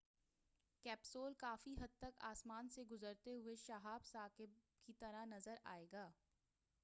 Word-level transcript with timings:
capsule 0.85 1.33
کافی 1.39 1.73
حد 1.81 1.97
تک 1.99 2.17
آسمان 2.29 2.69
سے 2.69 2.83
گزرتے 2.91 3.35
ہوئے 3.35 3.55
شَہاب 3.65 4.05
ثاقِب 4.05 4.57
کی 4.87 4.93
طرح 4.99 5.25
نظر 5.25 5.55
آئےگا 5.63 6.09